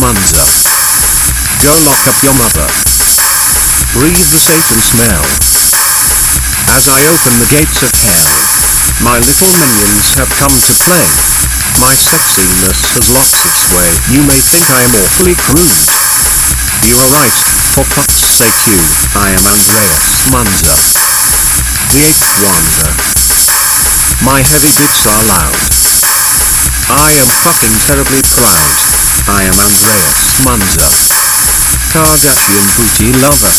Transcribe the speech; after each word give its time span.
Munzer. 0.00 0.46
Go 1.62 1.74
lock 1.86 2.02
up 2.10 2.18
your 2.22 2.34
mother. 2.34 2.66
Breathe 3.94 4.26
the 4.34 4.42
Satan 4.42 4.80
smell. 4.82 5.22
As 6.74 6.90
I 6.90 6.98
open 7.06 7.38
the 7.38 7.46
gates 7.46 7.78
of 7.84 7.92
hell, 8.02 8.26
my 9.06 9.22
little 9.22 9.52
minions 9.54 10.18
have 10.18 10.30
come 10.40 10.50
to 10.50 10.74
play. 10.82 11.06
My 11.78 11.94
sexiness 11.94 12.78
has 12.98 13.06
lost 13.14 13.38
its 13.46 13.62
way. 13.70 13.90
You 14.10 14.26
may 14.26 14.40
think 14.42 14.66
I 14.70 14.82
am 14.82 14.94
awfully 14.98 15.38
crude. 15.46 15.86
You 16.82 16.98
are 16.98 17.10
right, 17.14 17.38
for 17.74 17.86
fuck's 17.86 18.18
sake 18.18 18.60
you, 18.66 18.80
I 19.14 19.30
am 19.30 19.46
Andreas 19.46 20.26
Munzer. 20.30 20.78
The 21.94 22.10
eighth 22.10 22.24
wonder. 22.42 22.90
My 24.26 24.42
heavy 24.42 24.72
bits 24.74 25.06
are 25.06 25.24
loud. 25.28 25.58
I 26.90 27.14
am 27.14 27.28
fucking 27.46 27.76
terribly 27.86 28.22
proud. 28.34 28.93
I 29.34 29.42
am 29.42 29.58
Andreas 29.58 30.38
Munzer. 30.44 30.86
Kardashian 31.90 32.66
booty 32.76 33.12
lover. 33.20 33.50